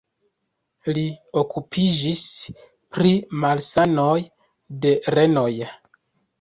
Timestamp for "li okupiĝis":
0.97-2.25